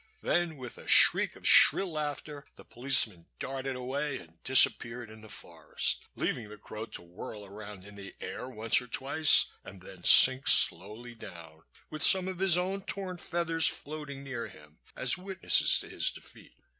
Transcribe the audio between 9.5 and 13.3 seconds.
and then sink slowly down, with some of his own torn